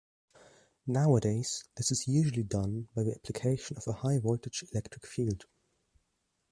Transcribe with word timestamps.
Nowadays, 0.87 1.63
this 1.77 1.91
is 1.91 2.07
usually 2.07 2.41
done 2.41 2.87
by 2.95 3.03
the 3.03 3.13
application 3.13 3.77
of 3.77 3.85
a 3.85 3.93
high-voltage 3.93 4.63
electric 4.73 5.05
field. 5.05 5.45